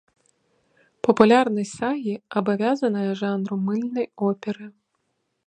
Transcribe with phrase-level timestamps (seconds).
[1.07, 4.65] Папулярнасць сагі абавязаная жанру мыльнай оперы.